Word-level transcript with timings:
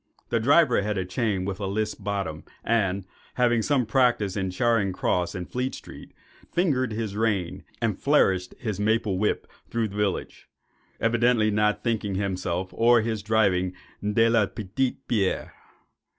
The 0.29 0.39
driver 0.39 0.81
had 0.81 0.97
a 0.97 1.05
chain 1.05 1.45
with 1.45 1.59
a 1.59 1.67
list 1.67 2.03
bottom, 2.03 2.43
and, 2.63 3.05
having 3.35 3.59
had 3.59 3.65
some 3.65 3.85
practice 3.85 4.35
in 4.35 4.49
Charing 4.49 4.93
Cross 4.93 5.35
and 5.35 5.47
Fleet 5.47 5.75
Street, 5.75 6.11
fingered 6.51 6.91
his 6.91 7.15
reins 7.15 7.61
and 7.83 7.99
flourished 7.99 8.55
his 8.57 8.79
maple 8.79 9.19
whip 9.19 9.45
through 9.69 9.89
the 9.89 9.95
village, 9.97 10.49
evidently 10.99 11.51
not 11.51 11.83
thinking 11.83 12.15
himself 12.15 12.69
or 12.73 13.01
his 13.01 13.21
driving 13.21 13.73
de 14.01 14.27
la 14.27 14.47
petite 14.47 15.07
bière. 15.07 15.51